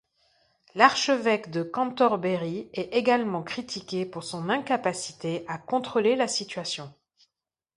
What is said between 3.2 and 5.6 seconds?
critiqué pour son incapacité à